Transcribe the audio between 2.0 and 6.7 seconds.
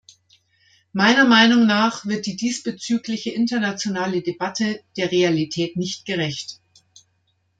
wird die diesbezügliche internationale Debatte der Realität nicht gerecht.